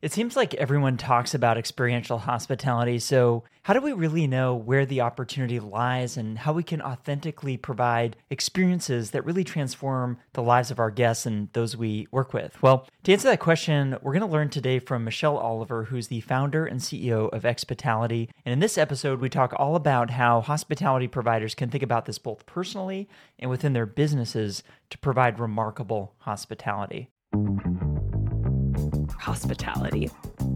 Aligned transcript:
It 0.00 0.12
seems 0.12 0.36
like 0.36 0.54
everyone 0.54 0.96
talks 0.96 1.34
about 1.34 1.58
experiential 1.58 2.18
hospitality. 2.18 3.00
So, 3.00 3.42
how 3.62 3.74
do 3.74 3.80
we 3.80 3.92
really 3.92 4.26
know 4.26 4.54
where 4.54 4.86
the 4.86 5.00
opportunity 5.00 5.58
lies 5.60 6.16
and 6.16 6.38
how 6.38 6.52
we 6.52 6.62
can 6.62 6.80
authentically 6.80 7.56
provide 7.56 8.16
experiences 8.30 9.10
that 9.10 9.24
really 9.24 9.44
transform 9.44 10.18
the 10.32 10.42
lives 10.42 10.70
of 10.70 10.78
our 10.78 10.90
guests 10.90 11.26
and 11.26 11.52
those 11.52 11.76
we 11.76 12.06
work 12.10 12.32
with? 12.32 12.62
Well, 12.62 12.86
to 13.02 13.12
answer 13.12 13.28
that 13.28 13.40
question, 13.40 13.98
we're 14.00 14.12
going 14.12 14.26
to 14.26 14.32
learn 14.32 14.48
today 14.50 14.78
from 14.78 15.04
Michelle 15.04 15.36
Oliver, 15.36 15.84
who's 15.84 16.06
the 16.06 16.20
founder 16.20 16.64
and 16.64 16.80
CEO 16.80 17.28
of 17.30 17.42
Expitality. 17.42 18.28
And 18.46 18.52
in 18.52 18.60
this 18.60 18.78
episode, 18.78 19.20
we 19.20 19.28
talk 19.28 19.52
all 19.56 19.74
about 19.74 20.10
how 20.10 20.40
hospitality 20.40 21.08
providers 21.08 21.54
can 21.54 21.70
think 21.70 21.82
about 21.82 22.06
this 22.06 22.18
both 22.18 22.46
personally 22.46 23.08
and 23.38 23.50
within 23.50 23.72
their 23.72 23.86
businesses 23.86 24.62
to 24.90 24.98
provide 24.98 25.40
remarkable 25.40 26.14
hospitality 26.20 27.10
hospitality. 29.18 30.10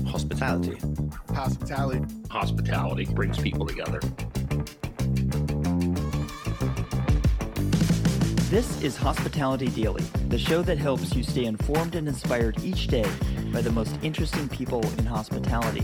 Hospitality. 0.06 0.78
Hospitality. 1.34 2.00
Hospitality 2.30 3.04
brings 3.06 3.38
people 3.38 3.66
together. 3.66 4.00
This 8.48 8.82
is 8.82 8.96
Hospitality 8.96 9.68
Daily, 9.68 10.02
the 10.28 10.38
show 10.38 10.62
that 10.62 10.78
helps 10.78 11.14
you 11.14 11.22
stay 11.22 11.46
informed 11.46 11.94
and 11.94 12.06
inspired 12.06 12.62
each 12.62 12.86
day 12.86 13.10
by 13.52 13.62
the 13.62 13.72
most 13.72 13.98
interesting 14.02 14.48
people 14.48 14.82
in 14.98 15.06
hospitality. 15.06 15.82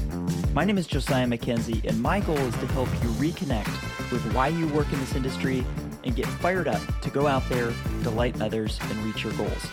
My 0.55 0.65
name 0.65 0.79
is 0.79 0.87
Josiah 0.87 1.27
Mackenzie, 1.27 1.80
and 1.85 2.01
my 2.01 2.21
goal 2.21 2.37
is 2.38 2.55
to 2.59 2.66
help 2.69 2.88
you 3.02 3.09
reconnect 3.13 4.13
with 4.13 4.23
why 4.35 4.49
you 4.49 4.69
work 4.69 4.91
in 4.93 5.01
this 5.01 5.15
industry 5.15 5.65
and 6.05 6.15
get 6.15 6.27
fired 6.27 6.69
up 6.69 6.80
to 7.01 7.10
go 7.10 7.27
out 7.27 7.47
there, 7.49 7.73
delight 8.02 8.41
others, 8.41 8.79
and 8.83 8.99
reach 8.99 9.24
your 9.24 9.33
goals. 9.33 9.66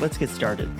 Let's 0.00 0.18
get 0.18 0.28
started. 0.28 0.70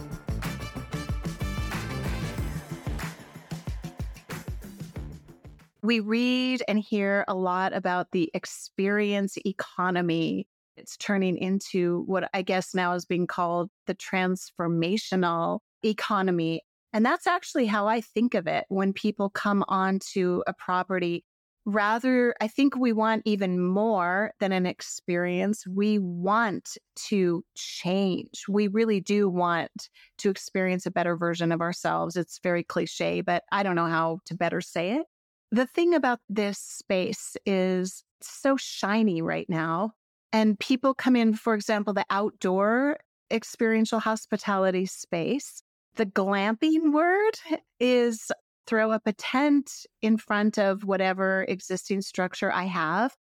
We 5.82 5.98
read 6.00 6.62
and 6.69 6.78
hear 6.78 7.25
a 7.27 7.34
lot 7.34 7.72
about 7.72 8.08
the 8.12 8.30
experience 8.34 9.36
economy. 9.44 10.47
It's 10.77 10.97
turning 10.97 11.36
into 11.36 12.05
what 12.06 12.30
I 12.33 12.42
guess 12.42 12.74
now 12.74 12.92
is 12.92 13.05
being 13.05 13.27
called 13.27 13.69
the 13.86 13.94
transformational 13.94 15.58
economy. 15.84 16.62
And 16.92 17.05
that's 17.05 17.27
actually 17.27 17.66
how 17.66 17.89
I 17.89 18.00
think 18.00 18.34
of 18.34 18.47
it 18.47 18.64
when 18.69 18.92
people 18.92 19.28
come 19.28 19.64
onto 19.66 20.42
a 20.47 20.52
property. 20.52 21.24
Rather, 21.64 22.34
I 22.41 22.48
think 22.48 22.77
we 22.77 22.92
want 22.92 23.22
even 23.24 23.61
more 23.61 24.33
than 24.41 24.52
an 24.52 24.67
experience. 24.67 25.64
We 25.67 25.98
want 25.98 26.77
to 27.08 27.44
change. 27.56 28.44
We 28.48 28.69
really 28.69 29.00
do 29.00 29.28
want 29.28 29.89
to 30.19 30.30
experience 30.30 30.86
a 30.86 30.91
better 30.91 31.17
version 31.17 31.52
of 31.52 31.61
ourselves. 31.61 32.17
It's 32.17 32.41
very 32.42 32.64
cliche, 32.64 33.20
but 33.20 33.44
I 33.52 33.62
don't 33.62 33.77
know 33.77 33.86
how 33.86 34.19
to 34.27 34.34
better 34.34 34.61
say 34.61 34.92
it. 34.92 35.06
The 35.53 35.67
thing 35.67 35.95
about 35.95 36.19
this 36.31 36.58
space 36.58 37.36
is 37.45 38.05
so 38.22 38.56
shiny 38.56 39.20
right 39.20 39.47
now. 39.50 39.92
And 40.33 40.58
people 40.58 40.95
come 40.95 41.14
in, 41.14 41.34
for 41.34 41.53
example, 41.53 41.92
the 41.92 42.06
outdoor 42.08 42.97
experiential 43.31 44.00
hospitality 44.00 44.86
space. 44.86 45.62
The 45.97 46.06
glamping 46.06 46.92
word 46.92 47.61
is 47.78 48.33
throw 48.67 48.92
up 48.92 49.03
a 49.05 49.12
tent 49.12 49.70
in 50.00 50.17
front 50.17 50.58
of 50.58 50.84
whatever 50.84 51.45
existing 51.47 52.00
structure 52.00 52.50
I 52.50 52.64
have 52.64 53.14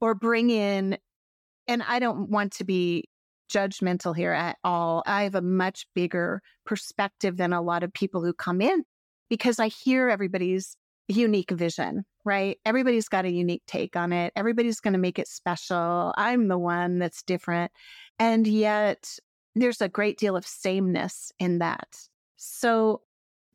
or 0.00 0.14
bring 0.14 0.50
in, 0.50 0.98
and 1.66 1.82
I 1.82 1.98
don't 1.98 2.30
want 2.30 2.52
to 2.54 2.64
be 2.64 3.08
judgmental 3.52 4.14
here 4.14 4.32
at 4.32 4.56
all. 4.62 5.02
I 5.04 5.24
have 5.24 5.34
a 5.34 5.42
much 5.42 5.86
bigger 5.96 6.42
perspective 6.64 7.36
than 7.38 7.52
a 7.52 7.62
lot 7.62 7.82
of 7.82 7.92
people 7.92 8.22
who 8.22 8.32
come 8.32 8.60
in 8.60 8.84
because 9.28 9.58
I 9.58 9.66
hear 9.68 10.08
everybody's 10.08 10.76
unique 11.08 11.50
vision, 11.50 12.04
right? 12.24 12.58
Everybody's 12.64 13.08
got 13.08 13.24
a 13.24 13.30
unique 13.30 13.62
take 13.66 13.96
on 13.96 14.12
it. 14.12 14.32
Everybody's 14.36 14.80
going 14.80 14.92
to 14.92 14.98
make 14.98 15.18
it 15.18 15.28
special. 15.28 16.14
I'm 16.16 16.48
the 16.48 16.58
one 16.58 16.98
that's 16.98 17.22
different. 17.22 17.72
And 18.18 18.46
yet 18.46 19.18
there's 19.54 19.80
a 19.80 19.88
great 19.88 20.18
deal 20.18 20.36
of 20.36 20.46
sameness 20.46 21.32
in 21.38 21.58
that. 21.58 21.98
So 22.36 23.02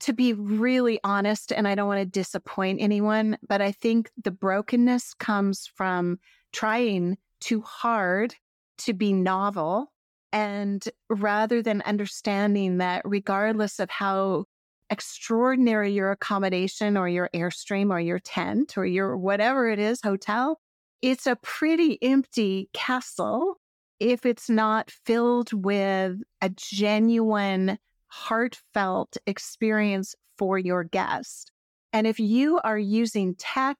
to 0.01 0.13
be 0.13 0.33
really 0.33 0.99
honest, 1.03 1.51
and 1.51 1.67
I 1.67 1.75
don't 1.75 1.87
want 1.87 2.01
to 2.01 2.05
disappoint 2.05 2.81
anyone, 2.81 3.37
but 3.47 3.61
I 3.61 3.71
think 3.71 4.11
the 4.23 4.31
brokenness 4.31 5.15
comes 5.15 5.67
from 5.75 6.19
trying 6.53 7.17
too 7.39 7.61
hard 7.61 8.35
to 8.79 8.93
be 8.93 9.13
novel. 9.13 9.91
And 10.31 10.87
rather 11.09 11.63
than 11.63 11.81
understanding 11.83 12.77
that, 12.77 13.01
regardless 13.05 13.79
of 13.79 13.89
how 13.89 14.45
extraordinary 14.89 15.91
your 15.93 16.11
accommodation 16.11 16.97
or 16.97 17.07
your 17.07 17.29
airstream 17.33 17.91
or 17.91 17.99
your 17.99 18.19
tent 18.19 18.77
or 18.77 18.85
your 18.85 19.17
whatever 19.17 19.69
it 19.69 19.79
is, 19.79 20.01
hotel, 20.01 20.59
it's 21.01 21.27
a 21.27 21.37
pretty 21.37 22.01
empty 22.01 22.69
castle 22.73 23.55
if 23.99 24.25
it's 24.25 24.49
not 24.49 24.91
filled 25.05 25.51
with 25.53 26.17
a 26.41 26.49
genuine, 26.49 27.77
heartfelt 28.07 29.17
experience 29.25 30.15
for 30.37 30.57
your 30.57 30.83
guest. 30.83 31.51
And 31.93 32.05
if 32.05 32.19
you 32.19 32.59
are 32.63 32.77
using 32.77 33.35
tech, 33.35 33.77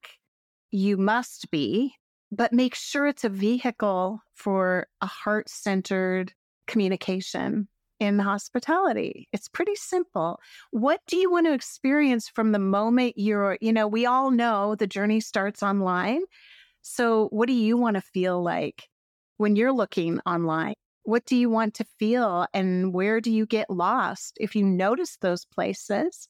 you 0.72 0.98
must 0.98 1.52
be, 1.52 1.94
but 2.32 2.52
make 2.52 2.76
sure 2.76 3.08
it's 3.08 3.24
a 3.24 3.30
vehicle 3.30 4.22
for 4.34 4.88
a 5.02 5.06
heart 5.06 5.50
centered 5.50 6.34
communication 6.66 7.68
in 8.00 8.20
hospitality. 8.20 9.28
It's 9.34 9.48
pretty 9.48 9.76
simple. 9.76 10.40
What 10.72 11.02
do 11.08 11.18
you 11.18 11.32
want 11.32 11.48
to 11.48 11.54
experience 11.54 12.28
from 12.28 12.52
the 12.52 12.60
moment 12.60 13.18
you're, 13.18 13.58
you 13.62 13.74
know, 13.74 13.88
we 13.88 14.06
all 14.06 14.32
know 14.32 14.76
the 14.76 14.88
journey 14.88 15.20
starts 15.20 15.64
online. 15.64 16.22
So, 16.82 17.28
what 17.32 17.48
do 17.48 17.54
you 17.54 17.78
want 17.78 17.96
to 17.96 18.02
feel 18.02 18.42
like 18.42 18.88
when 19.38 19.56
you're 19.56 19.74
looking 19.74 20.20
online? 20.26 20.76
What 21.04 21.26
do 21.26 21.36
you 21.36 21.50
want 21.50 21.74
to 21.76 21.86
feel 22.00 22.48
and 22.54 22.94
where 22.94 23.22
do 23.22 23.32
you 23.32 23.46
get 23.46 23.70
lost? 23.70 24.38
If 24.40 24.56
you 24.56 24.66
notice 24.66 25.18
those 25.18 25.46
places, 25.46 26.28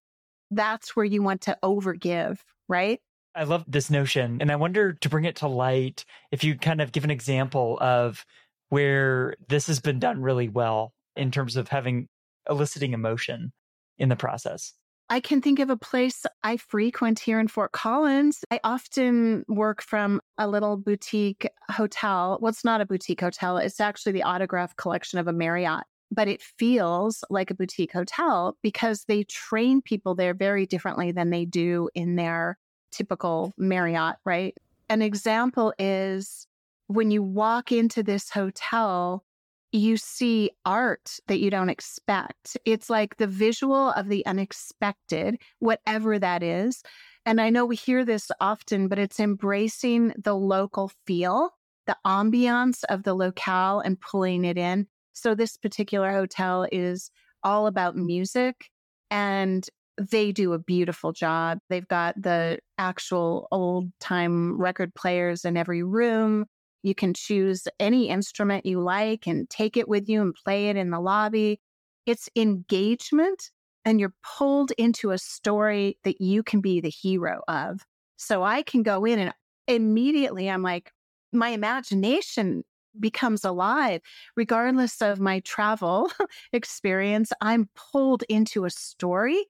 that's 0.51 0.95
where 0.95 1.05
you 1.05 1.21
want 1.21 1.41
to 1.41 1.57
overgive, 1.63 2.39
right? 2.67 2.99
I 3.35 3.43
love 3.43 3.65
this 3.67 3.89
notion. 3.89 4.37
And 4.41 4.51
I 4.51 4.55
wonder 4.55 4.93
to 4.93 5.09
bring 5.09 5.25
it 5.25 5.35
to 5.37 5.47
light, 5.47 6.05
if 6.31 6.43
you 6.43 6.55
kind 6.57 6.81
of 6.81 6.91
give 6.91 7.03
an 7.03 7.11
example 7.11 7.77
of 7.81 8.25
where 8.69 9.35
this 9.47 9.67
has 9.67 9.79
been 9.79 9.99
done 9.99 10.21
really 10.21 10.49
well 10.49 10.93
in 11.17 11.31
terms 11.31 11.55
of 11.55 11.67
having 11.67 12.07
eliciting 12.49 12.93
emotion 12.93 13.51
in 13.97 14.09
the 14.09 14.15
process? 14.15 14.73
I 15.09 15.21
can 15.21 15.41
think 15.41 15.59
of 15.59 15.69
a 15.69 15.77
place 15.77 16.25
I 16.43 16.57
frequent 16.57 17.19
here 17.19 17.39
in 17.39 17.47
Fort 17.47 17.71
Collins. 17.71 18.43
I 18.51 18.59
often 18.63 19.45
work 19.47 19.81
from 19.81 20.19
a 20.37 20.49
little 20.49 20.75
boutique 20.75 21.47
hotel. 21.71 22.37
Well, 22.41 22.49
it's 22.49 22.65
not 22.65 22.81
a 22.81 22.85
boutique 22.85 23.21
hotel. 23.21 23.57
It's 23.57 23.79
actually 23.79 24.11
the 24.11 24.23
autograph 24.23 24.75
collection 24.75 25.17
of 25.17 25.27
a 25.27 25.33
Marriott, 25.33 25.85
but 26.11 26.27
it 26.27 26.41
feels 26.41 27.23
like 27.29 27.49
a 27.49 27.55
boutique 27.55 27.93
hotel 27.93 28.57
because 28.61 29.05
they 29.05 29.23
train 29.23 29.81
people 29.81 30.13
there 30.13 30.33
very 30.33 30.65
differently 30.65 31.13
than 31.13 31.29
they 31.29 31.45
do 31.45 31.89
in 31.95 32.17
their 32.17 32.57
typical 32.91 33.53
Marriott, 33.57 34.17
right? 34.25 34.57
An 34.89 35.01
example 35.01 35.73
is 35.79 36.47
when 36.87 37.11
you 37.11 37.23
walk 37.23 37.71
into 37.71 38.03
this 38.03 38.29
hotel, 38.29 39.23
you 39.71 39.97
see 39.97 40.51
art 40.65 41.19
that 41.27 41.39
you 41.39 41.49
don't 41.49 41.69
expect. 41.69 42.57
It's 42.65 42.89
like 42.89 43.17
the 43.17 43.27
visual 43.27 43.91
of 43.91 44.07
the 44.07 44.25
unexpected, 44.25 45.37
whatever 45.59 46.17
that 46.19 46.43
is. 46.43 46.81
And 47.25 47.41
I 47.41 47.49
know 47.49 47.65
we 47.65 47.75
hear 47.75 48.05
this 48.05 48.31
often, 48.39 48.87
but 48.87 48.99
it's 48.99 49.19
embracing 49.19 50.13
the 50.17 50.35
local 50.35 50.91
feel, 51.05 51.51
the 51.85 51.97
ambiance 52.05 52.83
of 52.89 53.03
the 53.03 53.13
locale 53.13 53.79
and 53.79 53.99
pulling 53.99 54.45
it 54.45 54.57
in. 54.57 54.87
So 55.13 55.35
this 55.35 55.57
particular 55.57 56.11
hotel 56.11 56.67
is 56.71 57.11
all 57.43 57.67
about 57.67 57.95
music 57.95 58.69
and 59.11 59.67
they 59.97 60.31
do 60.31 60.53
a 60.53 60.59
beautiful 60.59 61.11
job. 61.11 61.59
They've 61.69 61.87
got 61.87 62.21
the 62.21 62.59
actual 62.77 63.47
old 63.51 63.91
time 63.99 64.59
record 64.59 64.93
players 64.93 65.43
in 65.43 65.57
every 65.57 65.83
room. 65.83 66.45
You 66.83 66.95
can 66.95 67.13
choose 67.13 67.67
any 67.79 68.09
instrument 68.09 68.65
you 68.65 68.79
like 68.79 69.27
and 69.27 69.49
take 69.49 69.77
it 69.77 69.87
with 69.87 70.07
you 70.07 70.21
and 70.21 70.33
play 70.33 70.69
it 70.69 70.75
in 70.75 70.91
the 70.91 70.99
lobby. 70.99 71.59
It's 72.05 72.29
engagement 72.35 73.51
and 73.83 73.99
you're 73.99 74.13
pulled 74.37 74.71
into 74.77 75.11
a 75.11 75.17
story 75.17 75.97
that 76.03 76.21
you 76.21 76.43
can 76.43 76.61
be 76.61 76.81
the 76.81 76.89
hero 76.89 77.41
of. 77.47 77.81
So 78.17 78.43
I 78.43 78.63
can 78.63 78.83
go 78.83 79.05
in 79.05 79.19
and 79.19 79.33
immediately 79.67 80.49
I'm 80.49 80.63
like, 80.63 80.91
my 81.31 81.49
imagination 81.49 82.63
becomes 82.99 83.45
alive. 83.45 84.01
Regardless 84.35 85.01
of 85.01 85.19
my 85.19 85.39
travel 85.41 86.11
experience, 86.53 87.31
I'm 87.41 87.69
pulled 87.75 88.23
into 88.29 88.65
a 88.65 88.69
story 88.69 89.45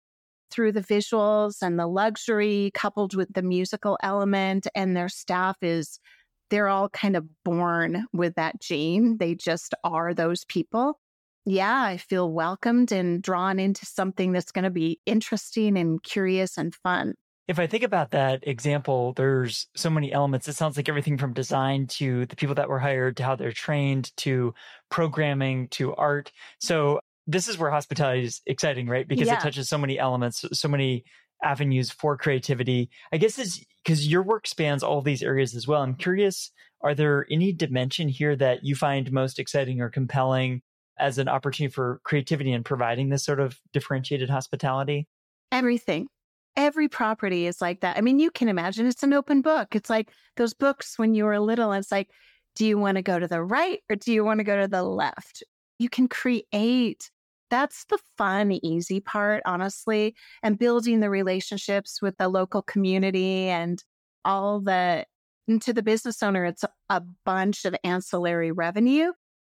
through 0.49 0.71
the 0.71 0.81
visuals 0.81 1.57
and 1.61 1.79
the 1.79 1.87
luxury 1.87 2.71
coupled 2.73 3.15
with 3.15 3.33
the 3.33 3.41
musical 3.41 3.97
element 4.01 4.67
and 4.75 4.95
their 4.95 5.09
staff 5.09 5.57
is 5.61 5.99
they're 6.49 6.67
all 6.67 6.89
kind 6.89 7.15
of 7.15 7.25
born 7.43 8.05
with 8.13 8.35
that 8.35 8.59
gene. 8.61 9.17
They 9.17 9.35
just 9.35 9.73
are 9.83 10.13
those 10.13 10.45
people. 10.45 10.99
yeah, 11.47 11.81
I 11.81 11.95
feel 11.97 12.31
welcomed 12.31 12.91
and 12.91 13.21
drawn 13.21 13.57
into 13.57 13.85
something 13.85 14.33
that's 14.33 14.51
going 14.51 14.63
to 14.63 14.69
be 14.69 14.99
interesting 15.05 15.77
and 15.77 16.03
curious 16.03 16.57
and 16.57 16.75
fun. 16.75 17.13
If 17.47 17.57
I 17.57 17.67
think 17.67 17.83
about 17.83 18.11
that 18.11 18.45
example, 18.45 19.13
there's 19.13 19.67
so 19.73 19.89
many 19.89 20.11
elements. 20.11 20.49
It 20.49 20.57
sounds 20.57 20.75
like 20.75 20.89
everything 20.89 21.17
from 21.17 21.31
design 21.33 21.87
to 21.87 22.25
the 22.25 22.35
people 22.35 22.55
that 22.55 22.67
were 22.67 22.79
hired 22.79 23.15
to 23.17 23.23
how 23.23 23.37
they're 23.37 23.53
trained 23.53 24.11
to 24.17 24.53
programming 24.89 25.69
to 25.69 25.95
art. 25.95 26.33
So 26.59 26.99
this 27.25 27.47
is 27.47 27.57
where 27.57 27.71
hospitality 27.71 28.25
is 28.25 28.41
exciting, 28.45 28.87
right? 28.87 29.07
Because 29.07 29.27
yeah. 29.27 29.35
it 29.35 29.39
touches 29.39 29.69
so 29.69 29.77
many 29.77 29.97
elements, 29.97 30.43
so 30.51 30.67
many 30.67 31.05
avenues 31.43 31.91
for 31.91 32.17
creativity. 32.17 32.89
I 33.11 33.17
guess 33.17 33.37
is 33.37 33.63
because 33.83 34.07
your 34.07 34.23
work 34.23 34.47
spans 34.47 34.83
all 34.83 35.01
these 35.01 35.23
areas 35.23 35.55
as 35.55 35.67
well. 35.67 35.81
I'm 35.81 35.95
curious, 35.95 36.51
are 36.81 36.93
there 36.93 37.25
any 37.31 37.53
dimension 37.53 38.07
here 38.09 38.35
that 38.35 38.63
you 38.63 38.75
find 38.75 39.11
most 39.11 39.39
exciting 39.39 39.81
or 39.81 39.89
compelling 39.89 40.61
as 40.99 41.17
an 41.17 41.27
opportunity 41.27 41.73
for 41.73 42.01
creativity 42.03 42.51
and 42.51 42.65
providing 42.65 43.09
this 43.09 43.23
sort 43.23 43.39
of 43.39 43.57
differentiated 43.71 44.29
hospitality? 44.29 45.07
Everything. 45.51 46.07
Every 46.55 46.87
property 46.87 47.45
is 47.45 47.61
like 47.61 47.81
that. 47.81 47.97
I 47.97 48.01
mean, 48.01 48.19
you 48.19 48.31
can 48.31 48.49
imagine 48.49 48.87
it's 48.87 49.03
an 49.03 49.13
open 49.13 49.41
book. 49.41 49.75
It's 49.75 49.89
like 49.89 50.09
those 50.37 50.53
books 50.53 50.97
when 50.97 51.13
you 51.13 51.25
were 51.25 51.39
little. 51.39 51.71
It's 51.71 51.91
like, 51.91 52.09
do 52.55 52.65
you 52.65 52.79
want 52.79 52.95
to 52.95 53.03
go 53.03 53.19
to 53.19 53.27
the 53.27 53.43
right 53.43 53.79
or 53.89 53.95
do 53.95 54.11
you 54.11 54.25
want 54.25 54.39
to 54.39 54.43
go 54.43 54.59
to 54.59 54.67
the 54.67 54.83
left? 54.83 55.43
You 55.77 55.89
can 55.89 56.07
create 56.07 57.11
that's 57.49 57.85
the 57.85 57.97
fun, 58.17 58.51
easy 58.51 58.99
part, 58.99 59.41
honestly, 59.45 60.15
and 60.43 60.59
building 60.59 60.99
the 60.99 61.09
relationships 61.09 62.01
with 62.01 62.17
the 62.17 62.29
local 62.29 62.61
community 62.61 63.47
and 63.47 63.83
all 64.25 64.59
the, 64.59 65.05
and 65.47 65.61
to 65.61 65.73
the 65.73 65.83
business 65.83 66.21
owner, 66.21 66.45
it's 66.45 66.65
a 66.89 67.01
bunch 67.25 67.65
of 67.65 67.75
ancillary 67.83 68.51
revenue. 68.51 69.11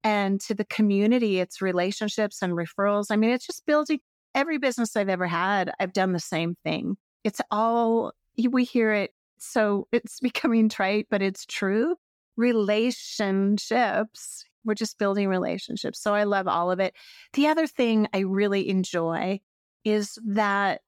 And 0.05 0.41
to 0.43 0.55
the 0.55 0.65
community, 0.65 1.41
it's 1.41 1.61
relationships 1.61 2.41
and 2.43 2.53
referrals. 2.53 3.07
I 3.11 3.17
mean, 3.17 3.31
it's 3.31 3.47
just 3.47 3.67
building 3.67 3.99
every 4.35 4.59
business 4.59 4.97
I've 4.97 5.09
ever 5.09 5.27
had. 5.27 5.73
I've 5.81 5.93
done 5.93 6.13
the 6.13 6.21
same 6.21 6.55
thing. 6.65 6.97
It's 7.25 7.41
all, 7.51 8.13
we 8.37 8.65
hear 8.65 8.93
it. 8.93 9.13
So 9.39 9.89
it's 9.93 10.21
becoming 10.21 10.69
trite, 10.69 11.07
but 11.11 11.23
it's 11.23 11.47
true. 11.47 11.97
Relationships 12.37 14.45
we're 14.65 14.75
just 14.75 14.99
building 14.99 15.29
relationships. 15.29 16.01
So 16.01 16.15
I 16.15 16.25
love 16.25 16.49
all 16.49 16.71
of 16.71 16.81
it. 16.81 16.95
The 17.33 17.47
other 17.47 17.67
thing 17.67 18.09
I 18.13 18.21
really 18.21 18.69
enjoy 18.69 19.41
is 19.85 20.19
that 20.27 20.81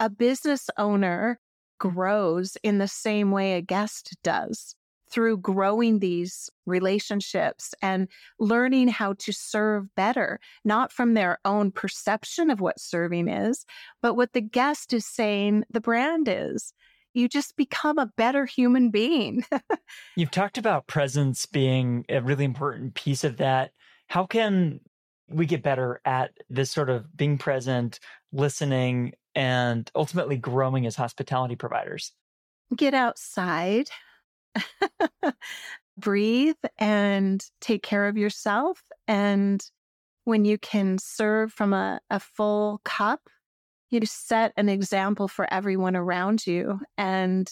a 0.00 0.10
business 0.10 0.68
owner 0.76 1.40
grows 1.78 2.56
in 2.62 2.78
the 2.78 2.88
same 2.88 3.30
way 3.30 3.54
a 3.54 3.62
guest 3.62 4.16
does 4.22 4.76
through 5.10 5.38
growing 5.38 6.00
these 6.00 6.50
relationships 6.66 7.74
and 7.82 8.08
learning 8.40 8.88
how 8.88 9.12
to 9.14 9.32
serve 9.32 9.94
better, 9.94 10.40
not 10.64 10.90
from 10.90 11.14
their 11.14 11.38
own 11.44 11.70
perception 11.70 12.50
of 12.50 12.60
what 12.60 12.80
serving 12.80 13.28
is, 13.28 13.64
but 14.02 14.14
what 14.14 14.32
the 14.32 14.40
guest 14.40 14.92
is 14.92 15.06
saying 15.06 15.62
the 15.70 15.80
brand 15.80 16.26
is 16.28 16.72
you 17.14 17.28
just 17.28 17.56
become 17.56 17.98
a 17.98 18.10
better 18.16 18.44
human 18.44 18.90
being. 18.90 19.44
You've 20.16 20.30
talked 20.30 20.58
about 20.58 20.86
presence 20.86 21.46
being 21.46 22.04
a 22.08 22.20
really 22.20 22.44
important 22.44 22.94
piece 22.94 23.24
of 23.24 23.38
that. 23.38 23.70
How 24.08 24.26
can 24.26 24.80
we 25.28 25.46
get 25.46 25.62
better 25.62 26.00
at 26.04 26.32
this 26.50 26.70
sort 26.70 26.90
of 26.90 27.16
being 27.16 27.38
present, 27.38 28.00
listening, 28.32 29.14
and 29.34 29.90
ultimately 29.94 30.36
growing 30.36 30.86
as 30.86 30.96
hospitality 30.96 31.56
providers? 31.56 32.12
Get 32.76 32.94
outside, 32.94 33.88
breathe, 35.98 36.56
and 36.78 37.44
take 37.60 37.82
care 37.82 38.06
of 38.06 38.16
yourself. 38.16 38.82
And 39.06 39.64
when 40.24 40.44
you 40.44 40.58
can 40.58 40.98
serve 40.98 41.52
from 41.52 41.72
a, 41.72 42.00
a 42.10 42.18
full 42.18 42.80
cup 42.84 43.28
you 44.02 44.06
set 44.06 44.52
an 44.56 44.68
example 44.68 45.28
for 45.28 45.52
everyone 45.52 45.96
around 45.96 46.46
you 46.46 46.80
and 46.98 47.50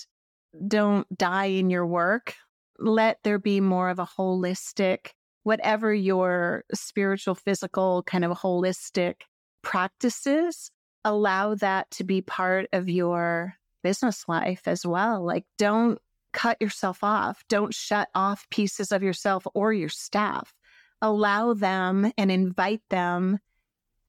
don't 0.66 1.06
die 1.16 1.46
in 1.46 1.70
your 1.70 1.86
work. 1.86 2.34
Let 2.78 3.18
there 3.22 3.38
be 3.38 3.60
more 3.60 3.88
of 3.88 3.98
a 3.98 4.08
holistic, 4.18 5.10
whatever 5.44 5.94
your 5.94 6.64
spiritual, 6.74 7.34
physical, 7.34 8.02
kind 8.02 8.24
of 8.24 8.36
holistic 8.38 9.14
practices, 9.62 10.70
allow 11.04 11.54
that 11.54 11.90
to 11.92 12.04
be 12.04 12.20
part 12.20 12.68
of 12.72 12.88
your 12.88 13.54
business 13.82 14.24
life 14.28 14.62
as 14.66 14.84
well. 14.84 15.24
Like, 15.24 15.44
don't 15.58 15.98
cut 16.32 16.60
yourself 16.60 17.02
off. 17.02 17.42
Don't 17.48 17.74
shut 17.74 18.08
off 18.14 18.48
pieces 18.50 18.92
of 18.92 19.02
yourself 19.02 19.46
or 19.54 19.72
your 19.72 19.88
staff. 19.88 20.54
Allow 21.00 21.54
them 21.54 22.12
and 22.16 22.30
invite 22.30 22.82
them 22.90 23.38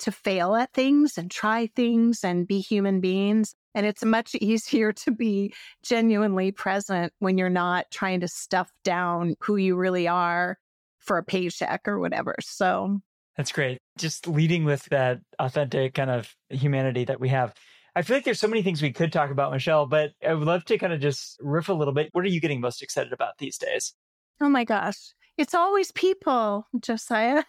to 0.04 0.12
fail 0.12 0.56
at 0.56 0.74
things 0.74 1.18
and 1.18 1.32
try 1.32 1.68
things 1.76 2.24
and 2.24 2.48
be 2.48 2.60
human 2.60 3.00
beings. 3.00 3.56
And 3.74 3.86
it's 3.86 4.04
much 4.04 4.36
easier 4.42 4.92
to 4.94 5.12
be 5.12 5.54
genuinely 5.84 6.52
present 6.52 7.14
when 7.20 7.38
you're 7.38 7.50
not 7.50 7.88
trying 7.92 8.20
to 8.20 8.28
stuff 8.28 8.72
down 8.84 9.36
who 9.40 9.56
you 9.56 9.76
really 9.76 10.08
are 10.08 10.58
for 11.00 11.18
a 11.18 11.24
paycheck 11.24 11.88
or 11.88 12.00
whatever. 12.00 12.36
So 12.42 13.00
that's 13.38 13.52
great. 13.52 13.80
Just 13.98 14.28
leading 14.28 14.66
with 14.66 14.84
that 14.86 15.20
authentic 15.40 15.94
kind 15.96 16.12
of 16.12 16.34
humanity 16.50 17.06
that 17.06 17.20
we 17.20 17.30
have. 17.30 17.54
I 17.96 18.02
feel 18.02 18.18
like 18.18 18.26
there's 18.26 18.40
so 18.40 18.48
many 18.48 18.64
things 18.64 18.82
we 18.82 18.92
could 18.92 19.14
talk 19.14 19.32
about, 19.32 19.52
Michelle, 19.52 19.86
but 19.86 20.12
I 20.28 20.34
would 20.34 20.48
love 20.48 20.66
to 20.66 20.78
kind 20.78 20.94
of 20.94 21.00
just 21.00 21.38
riff 21.42 21.70
a 21.70 21.74
little 21.74 21.94
bit. 21.94 22.10
What 22.12 22.26
are 22.26 22.30
you 22.30 22.42
getting 22.42 22.60
most 22.60 22.82
excited 22.82 23.14
about 23.14 23.38
these 23.38 23.58
days? 23.58 23.94
Oh 24.42 24.50
my 24.50 24.64
gosh. 24.64 25.14
It's 25.38 25.54
always 25.54 25.92
people, 25.92 26.68
Josiah. 26.80 27.44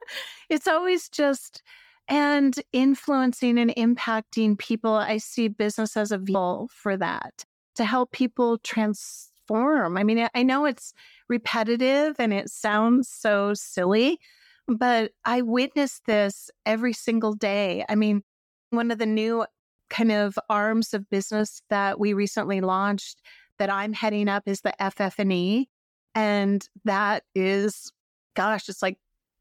it's 0.50 0.66
always 0.66 1.08
just 1.08 1.62
and 2.10 2.56
influencing 2.72 3.56
and 3.56 3.70
impacting 3.76 4.58
people. 4.58 4.92
I 4.92 5.18
see 5.18 5.48
business 5.48 5.96
as 5.96 6.10
a 6.10 6.18
vehicle 6.18 6.68
for 6.72 6.96
that 6.96 7.44
to 7.76 7.84
help 7.84 8.10
people 8.10 8.58
transform. 8.58 9.96
I 9.96 10.02
mean, 10.02 10.28
I 10.34 10.42
know 10.42 10.64
it's 10.64 10.92
repetitive 11.28 12.16
and 12.18 12.32
it 12.32 12.50
sounds 12.50 13.08
so 13.08 13.54
silly, 13.54 14.18
but 14.66 15.12
I 15.24 15.42
witness 15.42 16.02
this 16.06 16.50
every 16.66 16.92
single 16.92 17.32
day. 17.32 17.84
I 17.88 17.94
mean, 17.94 18.22
one 18.70 18.90
of 18.90 18.98
the 18.98 19.06
new 19.06 19.46
kind 19.88 20.12
of 20.12 20.38
arms 20.48 20.92
of 20.92 21.08
business 21.10 21.62
that 21.70 21.98
we 22.00 22.12
recently 22.12 22.60
launched 22.60 23.20
that 23.58 23.70
I'm 23.70 23.92
heading 23.92 24.28
up 24.28 24.44
is 24.46 24.62
the 24.62 24.74
FF&E. 24.80 25.68
And 26.14 26.68
that 26.84 27.22
is, 27.36 27.92
gosh, 28.34 28.68
it's 28.68 28.82
like 28.82 28.98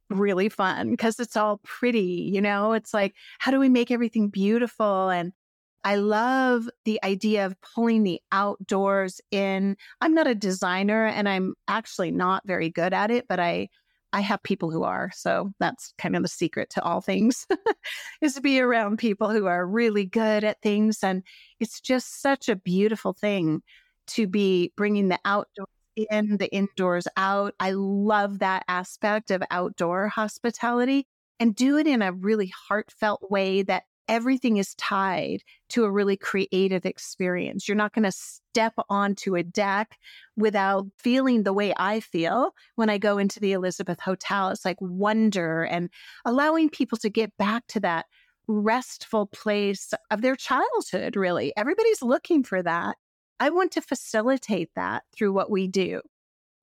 really 0.09 0.49
fun 0.49 0.91
because 0.91 1.19
it's 1.19 1.37
all 1.37 1.59
pretty, 1.63 2.29
you 2.33 2.41
know? 2.41 2.73
It's 2.73 2.93
like, 2.93 3.15
how 3.39 3.51
do 3.51 3.59
we 3.59 3.69
make 3.69 3.91
everything 3.91 4.29
beautiful? 4.29 5.09
And 5.09 5.33
I 5.83 5.95
love 5.95 6.69
the 6.85 6.99
idea 7.03 7.45
of 7.45 7.55
pulling 7.61 8.03
the 8.03 8.21
outdoors 8.31 9.21
in. 9.31 9.77
I'm 10.01 10.13
not 10.13 10.27
a 10.27 10.35
designer 10.35 11.05
and 11.05 11.29
I'm 11.29 11.53
actually 11.67 12.11
not 12.11 12.43
very 12.45 12.69
good 12.69 12.93
at 12.93 13.11
it, 13.11 13.27
but 13.27 13.39
I 13.39 13.69
I 14.11 14.21
have 14.21 14.41
people 14.43 14.71
who 14.71 14.83
are. 14.83 15.11
So 15.13 15.51
that's 15.59 15.93
kind 15.99 16.15
of 16.15 16.23
the 16.23 16.27
secret 16.29 16.71
to 16.71 16.81
all 16.83 16.99
things 17.01 17.45
is 18.21 18.33
to 18.35 18.41
be 18.41 18.59
around 18.59 18.97
people 18.97 19.29
who 19.29 19.45
are 19.45 19.65
really 19.67 20.05
good 20.05 20.43
at 20.43 20.61
things 20.61 21.03
and 21.03 21.23
it's 21.59 21.79
just 21.79 22.21
such 22.21 22.49
a 22.49 22.55
beautiful 22.55 23.13
thing 23.13 23.61
to 24.07 24.27
be 24.27 24.73
bringing 24.75 25.09
the 25.09 25.19
outdoors 25.25 25.67
in, 25.95 26.37
the 26.37 26.53
indoors 26.53 27.07
out. 27.17 27.53
I 27.59 27.71
love 27.71 28.39
that 28.39 28.63
aspect 28.67 29.31
of 29.31 29.43
outdoor 29.51 30.07
hospitality 30.07 31.07
and 31.39 31.55
do 31.55 31.77
it 31.77 31.87
in 31.87 32.01
a 32.01 32.11
really 32.11 32.51
heartfelt 32.67 33.29
way 33.29 33.61
that 33.63 33.83
everything 34.09 34.57
is 34.57 34.73
tied 34.75 35.43
to 35.69 35.85
a 35.85 35.91
really 35.91 36.17
creative 36.17 36.85
experience. 36.85 37.67
You're 37.67 37.77
not 37.77 37.93
going 37.93 38.03
to 38.03 38.11
step 38.11 38.73
onto 38.89 39.35
a 39.35 39.43
deck 39.43 39.97
without 40.35 40.87
feeling 40.97 41.43
the 41.43 41.53
way 41.53 41.73
I 41.77 41.99
feel 41.99 42.51
when 42.75 42.89
I 42.89 42.97
go 42.97 43.19
into 43.19 43.39
the 43.39 43.53
Elizabeth 43.53 43.99
Hotel. 43.99 44.49
It's 44.49 44.65
like 44.65 44.77
wonder 44.81 45.63
and 45.63 45.89
allowing 46.25 46.69
people 46.69 46.97
to 46.97 47.09
get 47.09 47.37
back 47.37 47.67
to 47.67 47.79
that 47.81 48.07
restful 48.47 49.27
place 49.27 49.93
of 50.09 50.21
their 50.21 50.35
childhood, 50.35 51.15
really. 51.15 51.53
Everybody's 51.55 52.01
looking 52.01 52.43
for 52.43 52.63
that. 52.63 52.97
I 53.39 53.49
want 53.49 53.71
to 53.73 53.81
facilitate 53.81 54.69
that 54.75 55.03
through 55.15 55.33
what 55.33 55.49
we 55.49 55.67
do. 55.67 56.01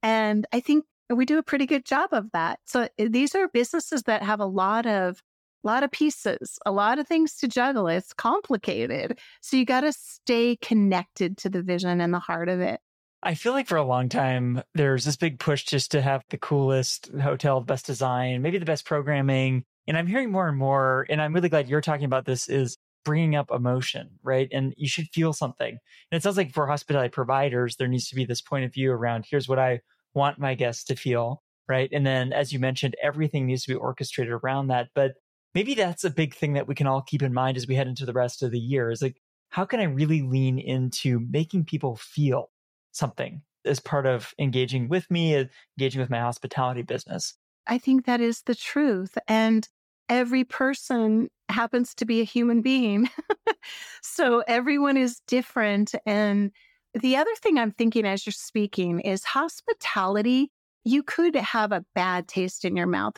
And 0.02 0.46
I 0.52 0.60
think 0.60 0.84
we 1.10 1.24
do 1.24 1.38
a 1.38 1.42
pretty 1.42 1.66
good 1.66 1.84
job 1.84 2.10
of 2.12 2.30
that. 2.32 2.60
So 2.64 2.88
eh, 2.98 3.08
these 3.10 3.34
are 3.34 3.48
businesses 3.48 4.02
that 4.04 4.22
have 4.22 4.40
a 4.40 4.46
lot 4.46 4.86
of 4.86 5.22
lot 5.62 5.82
of 5.82 5.90
pieces, 5.90 6.58
a 6.64 6.70
lot 6.70 6.98
of 6.98 7.08
things 7.08 7.34
to 7.36 7.48
juggle. 7.48 7.88
It's 7.88 8.12
complicated. 8.12 9.18
So 9.40 9.56
you 9.56 9.64
got 9.64 9.80
to 9.80 9.92
stay 9.92 10.56
connected 10.62 11.36
to 11.38 11.48
the 11.48 11.62
vision 11.62 12.00
and 12.00 12.14
the 12.14 12.20
heart 12.20 12.48
of 12.48 12.60
it. 12.60 12.80
I 13.22 13.34
feel 13.34 13.52
like 13.52 13.66
for 13.66 13.76
a 13.76 13.84
long 13.84 14.08
time, 14.08 14.62
there's 14.74 15.04
this 15.04 15.16
big 15.16 15.40
push 15.40 15.64
just 15.64 15.90
to 15.90 16.02
have 16.02 16.22
the 16.30 16.38
coolest 16.38 17.10
hotel, 17.20 17.60
best 17.60 17.86
design, 17.86 18.42
maybe 18.42 18.58
the 18.58 18.64
best 18.64 18.84
programming. 18.84 19.64
And 19.88 19.96
I'm 19.96 20.06
hearing 20.06 20.30
more 20.30 20.46
and 20.46 20.56
more, 20.56 21.06
and 21.08 21.20
I'm 21.20 21.32
really 21.32 21.48
glad 21.48 21.68
you're 21.68 21.80
talking 21.80 22.04
about 22.04 22.24
this, 22.24 22.48
is 22.48 22.76
bringing 23.06 23.36
up 23.36 23.50
emotion, 23.50 24.10
right? 24.22 24.48
And 24.52 24.74
you 24.76 24.88
should 24.88 25.08
feel 25.14 25.32
something. 25.32 25.78
And 26.10 26.18
it 26.18 26.22
sounds 26.22 26.36
like 26.36 26.52
for 26.52 26.66
hospitality 26.66 27.08
providers, 27.08 27.76
there 27.76 27.88
needs 27.88 28.08
to 28.10 28.16
be 28.16 28.26
this 28.26 28.42
point 28.42 28.66
of 28.66 28.74
view 28.74 28.92
around 28.92 29.24
here's 29.30 29.48
what 29.48 29.58
I 29.58 29.80
want 30.12 30.38
my 30.38 30.54
guests 30.54 30.84
to 30.84 30.96
feel. 30.96 31.42
right? 31.68 31.88
And 31.92 32.06
then, 32.06 32.32
as 32.32 32.52
you 32.52 32.58
mentioned, 32.58 32.94
everything 33.02 33.46
needs 33.46 33.64
to 33.64 33.72
be 33.72 33.74
orchestrated 33.74 34.32
around 34.32 34.68
that. 34.68 34.88
But 34.94 35.14
maybe 35.54 35.74
that's 35.74 36.04
a 36.04 36.10
big 36.10 36.34
thing 36.34 36.52
that 36.54 36.68
we 36.68 36.74
can 36.74 36.86
all 36.86 37.02
keep 37.02 37.22
in 37.22 37.32
mind 37.32 37.56
as 37.56 37.66
we 37.66 37.74
head 37.74 37.88
into 37.88 38.06
the 38.06 38.12
rest 38.12 38.42
of 38.42 38.50
the 38.50 38.58
year 38.58 38.90
is 38.90 39.02
like, 39.02 39.16
how 39.50 39.64
can 39.64 39.80
I 39.80 39.84
really 39.84 40.22
lean 40.22 40.58
into 40.58 41.20
making 41.30 41.64
people 41.64 41.96
feel 41.96 42.50
something 42.92 43.42
as 43.64 43.80
part 43.80 44.06
of 44.06 44.34
engaging 44.38 44.88
with 44.88 45.10
me, 45.10 45.36
uh, 45.36 45.44
engaging 45.78 46.00
with 46.00 46.10
my 46.10 46.20
hospitality 46.20 46.82
business? 46.82 47.34
I 47.66 47.78
think 47.78 48.06
that 48.06 48.20
is 48.20 48.42
the 48.42 48.54
truth. 48.54 49.18
And 49.26 49.68
every 50.08 50.44
person 50.44 51.28
happens 51.48 51.94
to 51.94 52.04
be 52.04 52.20
a 52.20 52.24
human 52.24 52.62
being. 52.62 53.08
so 54.02 54.42
everyone 54.46 54.96
is 54.96 55.20
different. 55.26 55.94
And 56.04 56.50
the 56.94 57.16
other 57.16 57.34
thing 57.42 57.58
I'm 57.58 57.72
thinking 57.72 58.06
as 58.06 58.26
you're 58.26 58.32
speaking 58.32 59.00
is 59.00 59.24
hospitality. 59.24 60.50
You 60.84 61.02
could 61.02 61.34
have 61.34 61.72
a 61.72 61.84
bad 61.94 62.28
taste 62.28 62.64
in 62.64 62.76
your 62.76 62.86
mouth. 62.86 63.14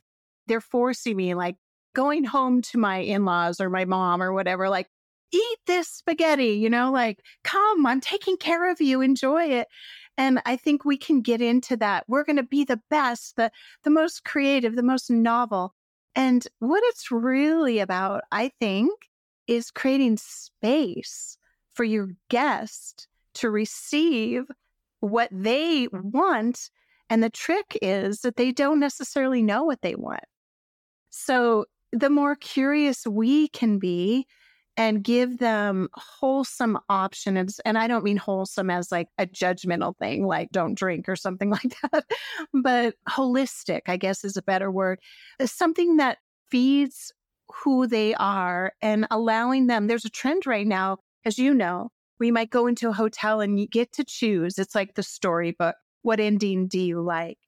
They're 0.47 0.61
forcing 0.61 1.17
me, 1.17 1.35
like 1.35 1.57
going 1.95 2.25
home 2.25 2.63
to 2.63 2.79
my 2.79 2.99
in 2.99 3.25
laws 3.25 3.61
or 3.61 3.71
my 3.71 3.85
mom 3.85 4.23
or 4.23 4.33
whatever, 4.33 4.69
like, 4.69 4.89
eat 5.33 5.59
this 5.67 5.89
spaghetti, 5.89 6.53
you 6.53 6.71
know, 6.71 6.91
like, 6.91 7.21
come, 7.45 7.85
I'm 7.87 8.01
taking 8.01 8.37
care 8.37 8.71
of 8.71 8.81
you, 8.81 9.01
enjoy 9.01 9.45
it. 9.45 9.69
And 10.17 10.41
I 10.47 10.57
think 10.57 10.85
we 10.85 10.97
can 10.97 11.21
get 11.21 11.41
into 11.41 11.77
that. 11.77 12.05
We're 12.09 12.25
going 12.25 12.37
to 12.37 12.43
be 12.43 12.65
the 12.65 12.81
best, 12.91 13.37
the, 13.37 13.51
the 13.85 13.91
most 13.91 14.25
creative, 14.25 14.75
the 14.75 14.83
most 14.83 15.11
novel. 15.11 15.75
And 16.19 16.45
what 16.59 16.83
it's 16.87 17.13
really 17.13 17.79
about, 17.79 18.25
I 18.33 18.51
think, 18.59 18.91
is 19.47 19.71
creating 19.71 20.17
space 20.17 21.39
for 21.75 21.85
your 21.85 22.09
guest 22.29 23.07
to 23.35 23.49
receive 23.49 24.43
what 24.99 25.29
they 25.31 25.87
want. 25.93 26.71
And 27.09 27.23
the 27.23 27.31
trick 27.31 27.79
is 27.81 28.23
that 28.23 28.35
they 28.35 28.51
don't 28.51 28.81
necessarily 28.81 29.43
know 29.43 29.63
what 29.63 29.81
they 29.81 29.95
want. 29.95 30.25
So 31.11 31.67
the 31.93 32.11
more 32.11 32.35
curious 32.35 33.07
we 33.07 33.47
can 33.47 33.79
be, 33.79 34.27
and 34.79 35.03
give 35.03 35.39
them 35.39 35.89
wholesome 35.95 36.79
options. 36.89 37.61
And 37.65 37.77
I 37.77 37.89
don't 37.89 38.05
mean 38.05 38.17
wholesome 38.17 38.71
as 38.71 38.93
like 38.93 39.09
a 39.19 39.27
judgmental 39.27 39.97
thing, 39.99 40.25
like 40.25 40.51
don't 40.53 40.79
drink 40.79 41.09
or 41.09 41.17
something 41.17 41.51
like 41.59 41.75
that, 41.83 42.05
but 42.55 42.95
holistic, 43.09 43.83
I 43.89 43.97
guess 43.97 44.25
is 44.25 44.37
a 44.37 44.43
better 44.43 44.71
word. 44.71 45.01
Uh, 45.41 45.47
something 45.47 45.97
that 45.97 46.19
feeds 46.49 47.13
who 47.63 47.89
they 47.89 48.15
are 48.15 48.73
and 48.81 49.07
allowing 49.11 49.67
them. 49.67 49.89
There's 49.89 50.05
a 50.05 50.11
trend 50.11 50.47
right 50.47 50.67
now, 50.67 50.99
as 51.25 51.39
you 51.39 51.53
know, 51.53 51.91
we 52.21 52.31
might 52.31 52.51
go 52.51 52.67
into 52.67 52.89
a 52.89 52.93
hotel 52.93 53.41
and 53.41 53.59
you 53.59 53.67
get 53.67 53.93
to 53.95 54.05
choose. 54.05 54.59
It's 54.59 54.75
like 54.75 54.95
the 54.95 55.03
storybook. 55.03 55.75
What 56.03 56.21
ending 56.21 56.69
do 56.69 56.79
you 56.79 57.01
like? 57.01 57.39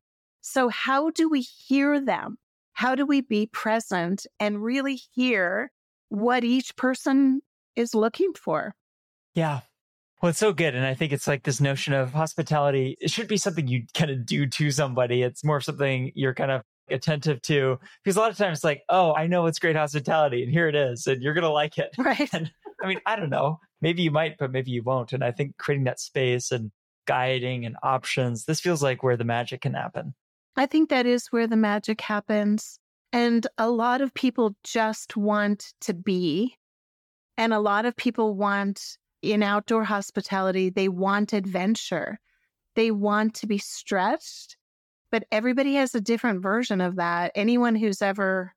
So, 0.40 0.68
how 0.68 1.10
do 1.10 1.28
we 1.28 1.42
hear 1.42 2.00
them? 2.00 2.38
How 2.72 2.94
do 2.94 3.04
we 3.04 3.20
be 3.20 3.46
present 3.46 4.26
and 4.40 4.62
really 4.62 5.00
hear 5.12 5.70
what 6.10 6.44
each 6.44 6.76
person 6.76 7.40
is 7.74 7.94
looking 7.94 8.34
for. 8.34 8.74
Yeah. 9.34 9.60
Well, 10.20 10.30
it's 10.30 10.38
so 10.38 10.52
good. 10.52 10.74
And 10.74 10.84
I 10.84 10.92
think 10.92 11.12
it's 11.12 11.26
like 11.26 11.44
this 11.44 11.60
notion 11.60 11.94
of 11.94 12.12
hospitality. 12.12 12.98
It 13.00 13.10
should 13.10 13.28
be 13.28 13.38
something 13.38 13.66
you 13.66 13.84
kind 13.94 14.10
of 14.10 14.26
do 14.26 14.46
to 14.46 14.70
somebody. 14.70 15.22
It's 15.22 15.42
more 15.42 15.62
something 15.62 16.12
you're 16.14 16.34
kind 16.34 16.50
of 16.50 16.62
attentive 16.90 17.40
to 17.42 17.78
because 18.04 18.16
a 18.16 18.20
lot 18.20 18.30
of 18.30 18.36
times 18.36 18.58
it's 18.58 18.64
like, 18.64 18.82
oh, 18.88 19.14
I 19.14 19.28
know 19.28 19.46
it's 19.46 19.58
great 19.58 19.76
hospitality 19.76 20.42
and 20.42 20.52
here 20.52 20.68
it 20.68 20.74
is 20.74 21.06
and 21.06 21.22
you're 21.22 21.32
going 21.32 21.42
to 21.42 21.50
like 21.50 21.78
it. 21.78 21.90
Right. 21.98 22.28
And 22.32 22.50
I 22.82 22.88
mean, 22.88 23.00
I 23.06 23.16
don't 23.16 23.30
know. 23.30 23.60
Maybe 23.80 24.02
you 24.02 24.10
might, 24.10 24.36
but 24.36 24.50
maybe 24.50 24.72
you 24.72 24.82
won't. 24.82 25.12
And 25.12 25.22
I 25.22 25.30
think 25.30 25.56
creating 25.58 25.84
that 25.84 26.00
space 26.00 26.50
and 26.50 26.72
guiding 27.06 27.64
and 27.64 27.76
options, 27.82 28.44
this 28.44 28.60
feels 28.60 28.82
like 28.82 29.02
where 29.02 29.16
the 29.16 29.24
magic 29.24 29.62
can 29.62 29.74
happen. 29.74 30.14
I 30.56 30.66
think 30.66 30.90
that 30.90 31.06
is 31.06 31.28
where 31.28 31.46
the 31.46 31.56
magic 31.56 32.00
happens. 32.00 32.79
And 33.12 33.46
a 33.58 33.68
lot 33.70 34.00
of 34.00 34.14
people 34.14 34.54
just 34.62 35.16
want 35.16 35.72
to 35.82 35.94
be. 35.94 36.56
And 37.36 37.52
a 37.52 37.60
lot 37.60 37.86
of 37.86 37.96
people 37.96 38.34
want 38.34 38.98
in 39.22 39.42
outdoor 39.42 39.84
hospitality, 39.84 40.70
they 40.70 40.88
want 40.88 41.32
adventure. 41.32 42.18
They 42.76 42.90
want 42.90 43.34
to 43.36 43.46
be 43.46 43.58
stretched, 43.58 44.56
but 45.10 45.24
everybody 45.30 45.74
has 45.74 45.94
a 45.94 46.00
different 46.00 46.42
version 46.42 46.80
of 46.80 46.96
that. 46.96 47.32
Anyone 47.34 47.74
who's 47.74 48.00
ever, 48.00 48.54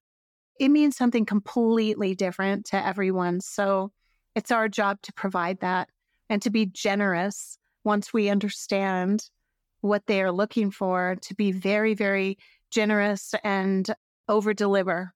it 0.60 0.70
means 0.70 0.96
something 0.96 1.26
completely 1.26 2.16
different 2.16 2.66
to 2.68 2.86
everyone. 2.86 3.42
So 3.42 3.92
it's 4.36 4.52
our 4.52 4.70
job 4.70 5.02
to 5.04 5.14
provide 5.14 5.60
that 5.62 5.90
and 6.30 6.42
to 6.44 6.50
be 6.50 6.66
generous 6.66 7.58
once 7.84 8.14
we 8.14 8.30
understand 8.30 9.30
what 9.82 10.06
they 10.08 10.22
are 10.22 10.32
looking 10.32 10.72
for, 10.72 11.18
to 11.22 11.36
be 11.36 11.52
very, 11.52 11.94
very 11.94 12.38
generous 12.72 13.34
and 13.44 13.90
over 14.28 14.54
deliver. 14.54 15.14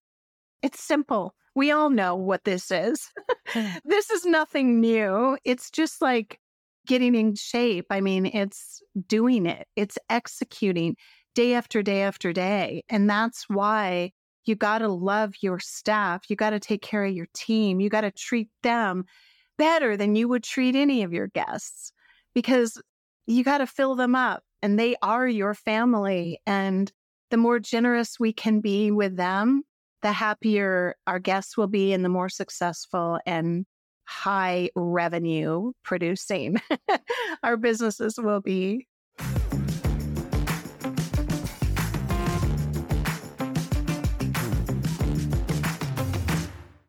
It's 0.62 0.80
simple. 0.80 1.34
We 1.56 1.72
all 1.72 1.90
know 1.90 2.16
what 2.16 2.44
this 2.44 2.72
is. 2.72 3.10
Hmm. 3.48 3.68
this 3.86 4.10
is 4.10 4.26
nothing 4.26 4.80
new. 4.80 5.38
It's 5.44 5.72
just 5.72 6.02
like 6.02 6.40
getting 6.88 7.16
in 7.16 7.36
shape. 7.36 7.86
I 7.90 8.02
mean, 8.02 8.26
it's 8.26 8.82
doing 9.08 9.46
it, 9.46 9.68
it's 9.76 9.98
executing 10.10 10.96
day 11.36 11.54
after 11.54 11.84
day 11.84 12.02
after 12.02 12.34
day. 12.34 12.84
And 12.90 13.10
that's 13.10 13.46
why 13.48 14.12
you 14.46 14.56
got 14.56 14.80
to 14.80 14.88
love 14.88 15.36
your 15.42 15.60
staff. 15.60 16.24
You 16.30 16.36
got 16.36 16.52
to 16.52 16.60
take 16.60 16.82
care 16.82 17.06
of 17.06 17.14
your 17.14 17.28
team. 17.34 17.80
You 17.80 17.90
got 17.90 18.02
to 18.02 18.12
treat 18.12 18.50
them 18.64 19.04
better 19.58 19.98
than 19.98 20.16
you 20.16 20.28
would 20.30 20.44
treat 20.44 20.76
any 20.76 21.04
of 21.04 21.14
your 21.14 21.28
guests 21.28 21.92
because 22.34 22.82
you 23.28 23.44
got 23.44 23.58
to 23.60 23.68
fill 23.68 23.96
them 23.96 24.16
up 24.16 24.44
and 24.64 24.80
they 24.80 24.96
are 25.02 25.28
your 25.28 25.54
family. 25.54 26.40
And 26.48 26.92
the 27.30 27.38
more 27.38 27.60
generous 27.60 28.20
we 28.20 28.34
can 28.34 28.62
be 28.62 28.92
with 28.92 29.16
them, 29.16 29.64
the 30.02 30.12
happier 30.12 30.96
our 31.06 31.20
guests 31.20 31.58
will 31.58 31.68
be 31.68 31.94
and 31.94 32.04
the 32.04 32.10
more 32.10 32.30
successful 32.30 33.20
and 33.26 33.66
high 34.06 34.70
revenue 34.76 35.72
producing 35.84 36.58
our 37.44 37.58
businesses 37.58 38.18
will 38.18 38.42
be. 38.42 38.88